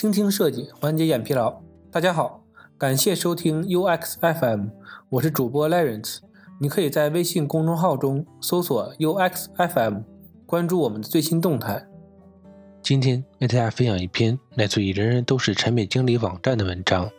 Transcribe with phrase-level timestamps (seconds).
[0.00, 1.60] 倾听设计，缓解眼疲劳。
[1.92, 2.42] 大家好，
[2.78, 4.68] 感谢收听 UX FM，
[5.10, 6.20] 我是主播 Lawrence。
[6.58, 9.98] 你可以在微信公众号中搜索 UX FM，
[10.46, 11.86] 关注我们的最新动态。
[12.80, 17.10] 今天为大家分享一篇来自于人人都是产品经理网站的文章，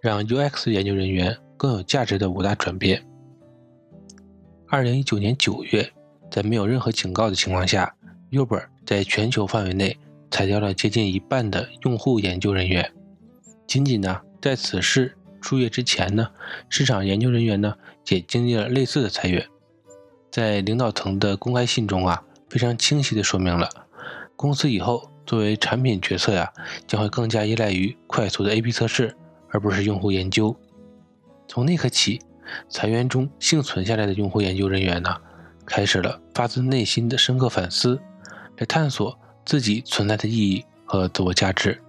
[0.00, 3.04] 让 UX 研究人员更有价值的五大转变。
[4.68, 5.92] 二零一九年九月，
[6.30, 7.92] 在没有任何警告的情况下
[8.30, 9.98] ，Uber 在全球范围内
[10.32, 12.92] 裁掉了接近一半的用户研究人员。
[13.68, 16.30] 仅仅呢，在此事出月之前呢，
[16.68, 17.76] 市场研究人员呢
[18.08, 19.46] 也经历了类似的裁员。
[20.30, 23.68] 在领导层的公开信中啊，非常清晰地说明了，
[24.34, 26.52] 公司以后作为产品决策呀，
[26.88, 29.14] 将会更加依赖于快速的 A/B 测试，
[29.50, 30.56] 而不是用户研究。
[31.46, 32.20] 从那刻起。
[32.68, 35.16] 裁员中幸存下来的用户研究人员呢，
[35.64, 37.98] 开始了发自内心的深刻反思，
[38.58, 41.80] 来探索自己存在的意义和自我价值。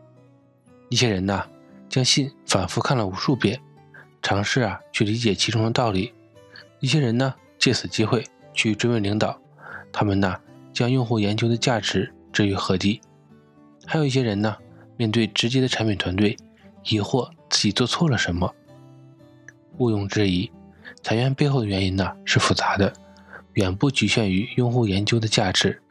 [0.89, 1.43] 一些人呢，
[1.89, 3.59] 将信反复看了无数遍，
[4.21, 6.11] 尝试啊去理解其中的道理；
[6.79, 8.23] 一些人呢，借此机会
[8.53, 9.39] 去追问领导，
[9.91, 10.39] 他们呢
[10.71, 12.99] 将用户研究的价值置于何地；
[13.85, 14.55] 还有一些人呢，
[14.97, 16.37] 面对直接的产品团队，
[16.83, 18.53] 疑惑自己做错了什么。
[19.77, 20.51] 毋庸置疑，
[21.01, 22.93] 裁员背后的原因呢是复杂的，
[23.53, 25.81] 远不局限于用户研究的价值。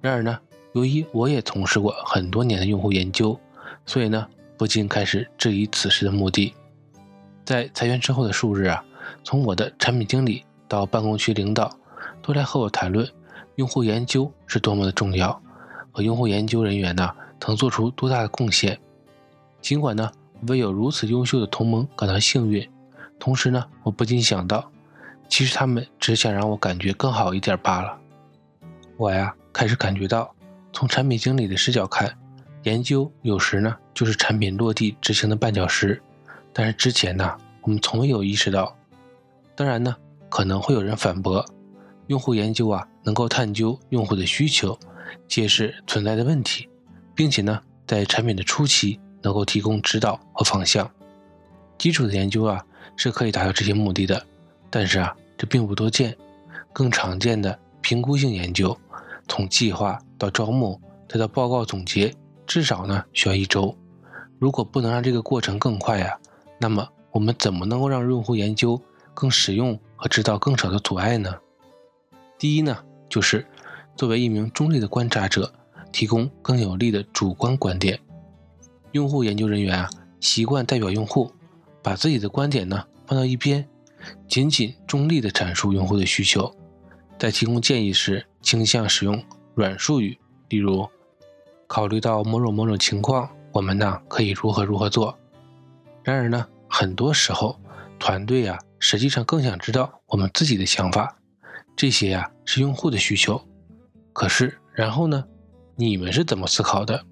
[0.00, 0.38] 然而呢，
[0.72, 3.38] 由于我也从事过很多年的用户研究，
[3.86, 6.54] 所以呢，不禁开始质疑此事的目的。
[7.44, 8.84] 在裁员之后的数日啊，
[9.24, 11.70] 从我的产品经理到办公区领导，
[12.22, 13.08] 都来和我谈论
[13.56, 15.40] 用户研究是多么的重要，
[15.90, 17.10] 和用户研究人员呢
[17.40, 18.78] 曾做出多大的贡献。
[19.60, 20.12] 尽管呢，
[20.46, 22.68] 为有如此优秀的同盟感到幸运。
[23.18, 24.70] 同时呢，我不禁想到，
[25.28, 27.98] 其实他们只想让我感觉更好一点罢了。
[28.96, 30.32] 我呀，开始感觉到，
[30.78, 32.16] 从产品经理的视角看，
[32.62, 36.00] 研究有时呢就是产品落地执行的绊脚石。
[36.52, 38.76] 但是之前呢，我们从未有意识到。
[39.56, 39.96] 当然呢，
[40.28, 41.44] 可能会有人反驳，
[42.06, 44.78] 用户研究啊，能够探究用户的需求，
[45.26, 46.68] 揭示存在的问题，
[47.12, 50.88] 并且呢，在产品的初期能够提供指导和方向。
[51.76, 52.64] 基础的研究啊。
[52.94, 54.24] 是可以达到这些目的的，
[54.70, 56.16] 但是啊，这并不多见。
[56.72, 58.76] 更常见的评估性研究，
[59.28, 62.12] 从计划到招募再到报告总结，
[62.46, 63.76] 至少呢需要一周。
[64.38, 66.18] 如果不能让这个过程更快呀，
[66.58, 68.80] 那么我们怎么能够让用户研究
[69.14, 71.34] 更实用和制造更少的阻碍呢？
[72.38, 72.76] 第一呢，
[73.08, 73.46] 就是
[73.96, 75.52] 作为一名中立的观察者，
[75.92, 77.98] 提供更有利的主观观点。
[78.92, 79.90] 用户研究人员啊，
[80.20, 81.32] 习惯代表用户。
[81.80, 83.66] 把自己的观点呢放到一边，
[84.28, 86.54] 仅仅中立的阐述用户的需求，
[87.18, 89.22] 在提供建议时倾向使用
[89.58, 90.16] 软术语，
[90.50, 90.88] 例如
[91.66, 95.18] 考虑到某种某种情况，我们呢可以如何如何做。
[96.04, 97.58] 然而呢，很多时候
[97.98, 101.18] 团队啊实际上更想知道我们自己的想法，
[101.74, 103.42] 这些呀是用户的需求。
[104.12, 105.24] 可是然后呢，
[105.74, 107.04] 你们是怎么思考的？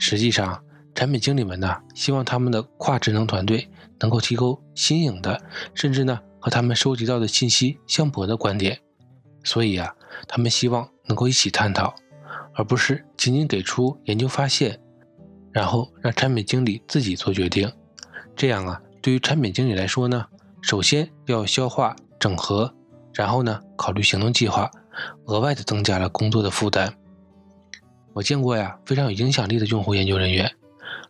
[0.00, 0.60] 实际上。
[0.96, 3.68] 产品经理们呢，希望他们的跨职能团队
[4.00, 5.42] 能够提供新颖的，
[5.74, 8.80] 甚至呢和他们收集到的信息相驳的观点。
[9.44, 9.94] 所以啊，
[10.26, 11.94] 他们希望能够一起探讨，
[12.54, 14.80] 而不是仅仅给出研究发现，
[15.52, 17.70] 然后让产品经理自己做决定。
[18.34, 20.26] 这样啊，对于产品经理来说呢，
[20.60, 22.74] 首先要消化整合，
[23.14, 24.70] 然后呢考虑行动计划，
[25.24, 26.92] 额外的增加了工作的负担。
[28.12, 30.50] 我见过呀，非常有影响力的用户研究人员。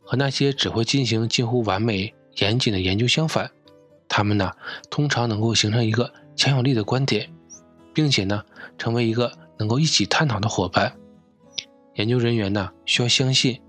[0.08, 3.50] 和那些只会进行近乎完美、严谨的研究相反，
[4.08, 4.52] 他们呢
[4.88, 7.28] 通常能够形成一个强有力的观点，
[7.92, 8.40] 并且呢
[8.78, 10.92] 成为一个能够一起探讨的伙伴。
[11.94, 13.60] 研究人员呢需要相信，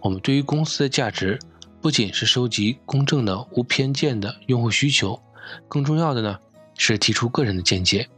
[0.00, 1.38] 我们对于公司的价值
[1.80, 5.20] 不仅是收集公正的、无偏见的用户需求，
[5.68, 6.38] 更重要的呢
[6.76, 8.08] 是提出个人的见解。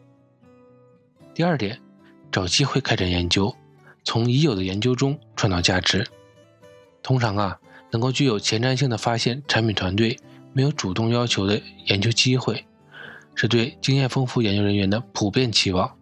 [1.35, 1.81] 第二点，
[2.31, 3.55] 找机会开展研究，
[4.05, 6.07] 从已有的研究中创造价值。
[7.03, 7.59] 通常啊。
[7.93, 10.19] 能够具有前瞻性的发现产品团队
[10.53, 12.67] 没有主动要求的研究机会，
[13.37, 15.97] 是对经验丰富研究人员的普遍期望。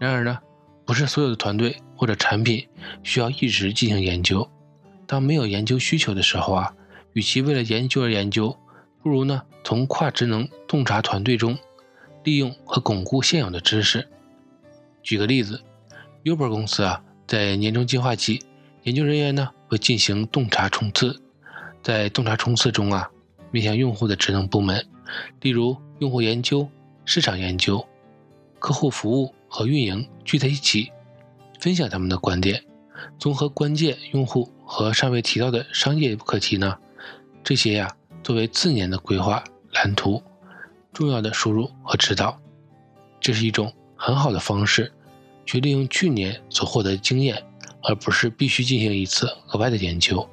[0.00, 0.36] 然而呢，
[0.84, 2.66] 不是所有的团队或者产品
[3.02, 4.48] 需要一直进行研究。
[5.06, 6.74] 当没有研究需求的时候啊，
[7.12, 8.56] 与其为了研究而研究，
[9.02, 11.58] 不如呢从跨职能洞察团队中
[12.22, 14.08] 利用和巩固现有的知识。
[15.02, 15.62] 举个例子
[16.24, 18.42] ，Uber 公司啊，在年终计划期，
[18.82, 19.50] 研究人员呢。
[19.66, 21.20] 会进行洞察冲刺，
[21.82, 23.10] 在洞察冲刺中啊，
[23.50, 24.86] 面向用户的职能部门，
[25.40, 26.68] 例如用户研究、
[27.04, 27.84] 市场研究、
[28.64, 30.90] 客户服务和运营聚在一起，
[31.60, 32.64] 分享他们的观点，
[33.18, 36.78] 综合关键用户和尚未提到的商业课题呢，
[37.42, 39.44] 这些呀作为次年的规划
[39.74, 40.22] 蓝图
[40.94, 42.40] 重要的输入和指导，
[43.20, 44.90] 这是一种很好的方式，
[45.44, 47.44] 去利用去年所获得的经验，
[47.82, 50.26] 而不是必须进行一次额外的研究。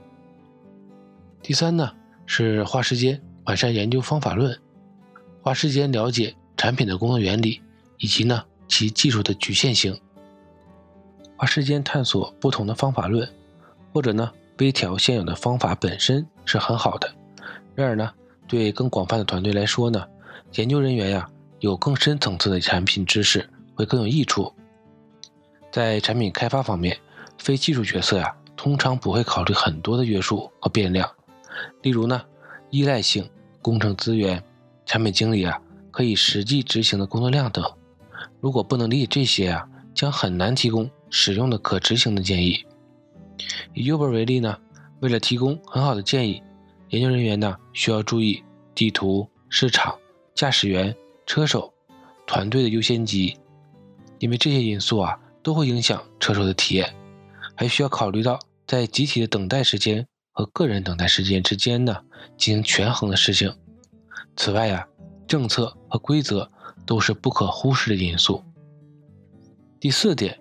[1.43, 1.91] 第三呢
[2.25, 4.57] 是花时间完善研究方法论，
[5.41, 7.61] 花时间了解产品的工作原理
[8.01, 9.97] 以及呢其技术的局限性。
[11.37, 13.27] 花时间探索不同的方法论，
[13.93, 17.09] 或者呢微调现有的方法本身是很好的。
[17.73, 18.11] 然而呢，
[18.47, 20.05] 对更广泛的团队来说呢，
[20.55, 24.53] 研究人员呀有更深层次的产品知识会更有益处。
[25.71, 26.99] 在产品开发方面，
[27.37, 31.09] 非技术角色呀通常不会考虑很多的约束和变量，
[31.81, 32.21] 例如呢
[32.69, 33.27] 依赖性、
[33.61, 34.43] 工程资源、
[34.85, 35.59] 产品经理啊
[35.89, 37.63] 可以实际执行的工作量等。
[38.41, 40.89] 如果不能理解这些啊，将很难提供。
[41.13, 42.65] 使用的可执行的建议。
[43.73, 44.57] 以 Uber 为例呢，
[45.01, 46.41] 为了提供很好的建议，
[46.87, 48.41] 研究人员呢需要注意
[48.73, 49.93] 地图、市场、
[50.33, 50.95] 驾驶员、
[51.25, 51.73] 车手、
[52.25, 53.37] 团队的优先级，
[54.19, 56.95] 因为这些因素啊都会影响车手的体验，
[57.55, 61.97] 还需要考虑到在集体的等待时间和个人等待时间之间呢
[62.37, 63.53] 进行权衡的事情。
[64.37, 64.87] 此外呀，
[65.27, 66.49] 政策和规则
[66.85, 68.43] 都是不可忽视的因素。
[69.79, 70.37] 第四点。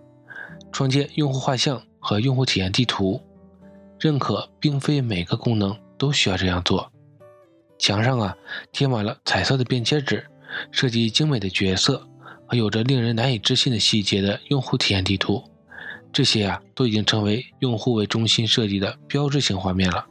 [0.72, 3.20] 创建用户画像和用户体验地图，
[3.98, 6.92] 认可并非每个功能都需要这样做。
[7.76, 8.36] 墙上啊
[8.70, 10.24] 贴满了彩色的便签纸，
[10.70, 12.06] 设计精美的角色
[12.46, 15.42] 和有着令人难以置信的细节的用户体验地图，
[16.12, 20.06] 这些啊都已经成为用户为中心设计的标志性画面了。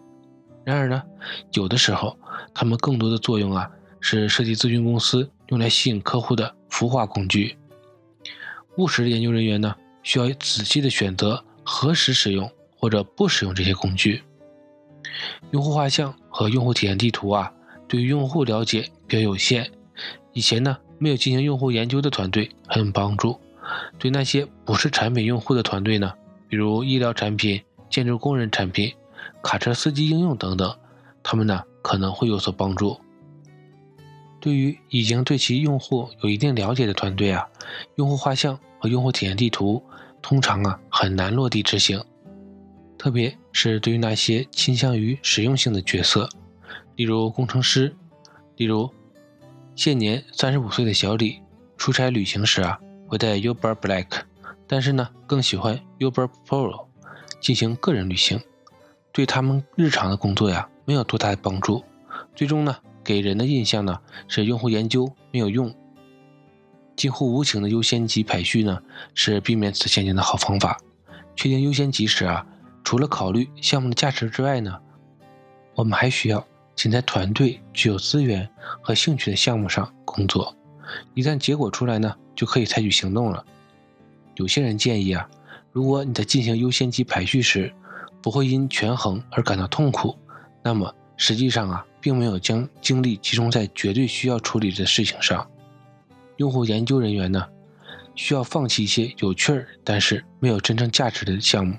[0.65, 1.01] 然而呢，
[1.53, 2.19] 有的时候
[2.53, 3.71] 它们更多的作用啊
[4.01, 7.55] 是设计咨询公司用来吸引客户的孵化工具。
[8.77, 9.75] 务实的研究人员呢？
[10.01, 14.23] 需要仔细的选择何时使用或者不使用这些工具。
[15.51, 17.51] 用户画像和用户体验地图啊，
[17.85, 19.69] 对用户了解比较有限。
[20.31, 23.37] 以前呢，没有进行用户研究的团队很有帮助。
[23.99, 26.13] 对那些不是产品用户的团队呢，
[26.47, 28.93] 比如医疗产品、建筑工人产品、
[29.43, 30.73] 卡车司机应用等等，
[31.21, 32.99] 他们呢可能会有所帮助。
[34.39, 37.47] 对于已经对其用户有一定了解的团队啊，
[37.95, 39.83] 用户画像和用户体验地图。
[40.21, 42.03] 通常啊很难落地执行，
[42.97, 46.27] 特别是对于那些倾向于实用性的角色，
[46.97, 47.95] 例如工程师，
[48.57, 48.89] 例如
[49.75, 51.41] 现年三十五岁的小李，
[51.77, 52.77] 出差旅行时啊
[53.07, 54.07] 会带 Uber Black，
[54.67, 56.87] 但是呢更喜欢 Uber Pro
[57.39, 58.41] 进行个人旅行，
[59.13, 61.81] 对他们日常的工作呀没有多大的帮助，
[62.35, 62.75] 最终呢
[63.09, 65.73] 给人的印象呢是用户研究没有用。
[66.95, 68.83] 近乎无情的优先级排序呢，
[69.15, 70.79] 是避免此陷阱的好方法。
[71.35, 72.45] 确定优先级时啊，
[72.83, 74.79] 除了考虑项目的价值之外呢，
[75.73, 76.45] 我们还需要
[76.75, 78.47] 请在团队具有资源
[78.79, 80.55] 和兴趣的项目上工作。
[81.15, 83.43] 一旦结果出来呢，就可以采取行动了。
[84.35, 85.27] 有些人建议啊，
[85.71, 87.73] 如果你在进行优先级排序时
[88.21, 90.15] 不会因权衡而感到痛苦，
[90.61, 95.49] 那么实际上啊，并没有将精力集中在绝对需要处理的事情上。
[96.37, 97.47] 用户研究人员呢，
[98.15, 101.75] 需要放弃一些有趣儿但是没有真正价值的项目。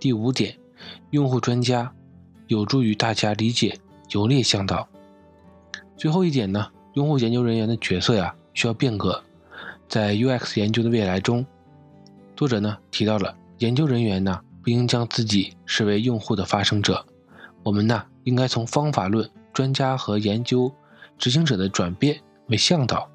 [0.00, 0.58] 第五点，
[1.10, 1.92] 用户专家
[2.48, 3.78] 有助于大家理解
[4.10, 4.88] 游猎向导。
[5.96, 9.22] 最后一点呢，用户研究人员的角色呀需要变革。
[9.88, 11.46] 在 UX 研究的未来中，
[12.34, 17.06] 作者呢提到了研究人员呢不应将自己视为用户的发声者，
[17.64, 20.72] 我们呢应该从方法论专家和研究
[21.18, 22.20] 执行者的转变。
[22.48, 23.08] 为向导，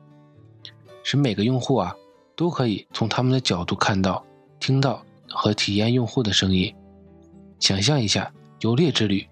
[1.03, 1.95] 使每个用户啊
[2.35, 4.25] 都可以从他们的角度看到、
[4.59, 6.73] 听到和体验用户的声音。
[7.59, 9.27] 想象一下游猎之旅，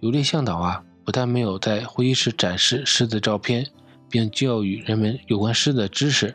[0.00, 3.64] 游猎向导啊不但没有在会议室展示狮子照片，
[4.08, 6.34] 并教育人们有关狮子的知识，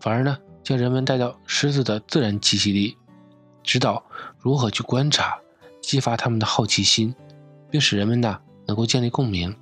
[0.00, 2.96] 反而呢将人们带到狮子的自然栖息地，
[3.62, 4.02] 指导
[4.38, 5.38] 如何去观察，
[5.82, 7.14] 激发他们的好奇心，
[7.70, 9.54] 并使人们呢能够建立共鸣。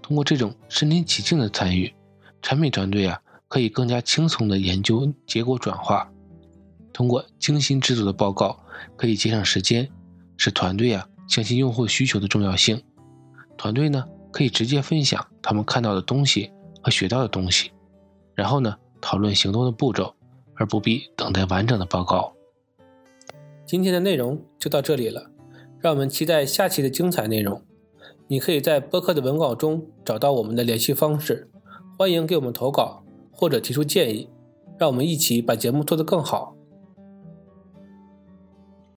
[0.00, 1.92] 通过这种身临其境的参与，
[2.40, 6.10] 产品团队啊可以更加轻松的研究结果转化。
[6.92, 8.58] 通过精心制作的报告，
[8.96, 9.88] 可以节省时间，
[10.36, 12.82] 使团队啊相信用户需求的重要性。
[13.56, 16.50] 团队呢可以直接分享他们看到的东西
[16.82, 17.72] 和学到的东西，
[18.34, 20.14] 然后呢讨论行动的步骤，
[20.54, 22.32] 而不必等待完整的报告。
[23.66, 25.28] 今天的内容就到这里了，
[25.86, 27.62] 让我们期待下期的精彩内容。
[28.26, 31.48] 你可以在播客的文稿中找到我们的联系方式，
[31.96, 34.28] 欢迎给我们投稿或者提出建议，
[34.80, 36.55] 让我们一起把节目做得更好。